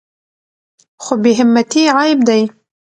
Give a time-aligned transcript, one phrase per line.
[1.03, 2.41] خو بې همتي عیب دی.